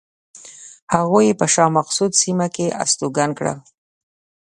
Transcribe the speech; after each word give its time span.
هغوی 0.93 1.23
یې 1.29 1.37
په 1.39 1.45
شاه 1.53 1.73
مقصود 1.77 2.11
سیمه 2.21 2.47
کې 2.55 2.75
استوګن 2.83 3.29
کړل. 3.39 3.57